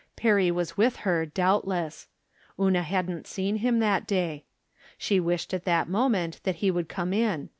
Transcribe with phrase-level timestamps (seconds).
[0.15, 2.07] Perry was with her, doubtless.
[2.59, 4.45] Una hadn't seen him that day.
[4.97, 7.49] She wished at that moment that he would come in.